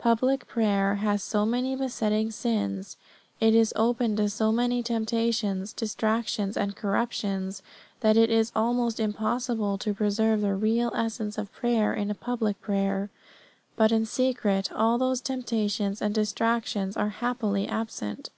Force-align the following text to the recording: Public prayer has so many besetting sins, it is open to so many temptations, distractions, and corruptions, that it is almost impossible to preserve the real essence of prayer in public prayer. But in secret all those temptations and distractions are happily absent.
Public 0.00 0.48
prayer 0.48 0.96
has 0.96 1.22
so 1.22 1.46
many 1.46 1.76
besetting 1.76 2.32
sins, 2.32 2.96
it 3.38 3.54
is 3.54 3.72
open 3.76 4.16
to 4.16 4.28
so 4.28 4.50
many 4.50 4.82
temptations, 4.82 5.72
distractions, 5.72 6.56
and 6.56 6.74
corruptions, 6.74 7.62
that 8.00 8.16
it 8.16 8.30
is 8.30 8.50
almost 8.56 8.98
impossible 8.98 9.78
to 9.78 9.94
preserve 9.94 10.40
the 10.40 10.56
real 10.56 10.90
essence 10.96 11.38
of 11.38 11.52
prayer 11.52 11.94
in 11.94 12.12
public 12.16 12.60
prayer. 12.60 13.10
But 13.76 13.92
in 13.92 14.06
secret 14.06 14.72
all 14.72 14.98
those 14.98 15.20
temptations 15.20 16.02
and 16.02 16.12
distractions 16.12 16.96
are 16.96 17.10
happily 17.10 17.68
absent. 17.68 18.30